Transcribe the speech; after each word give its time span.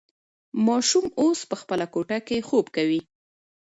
ماشوم 0.65 1.05
اوس 1.21 1.39
په 1.49 1.55
خپله 1.61 1.85
کوټه 1.93 2.19
کې 2.27 2.45
خوب 2.47 2.65
کوي. 2.75 3.01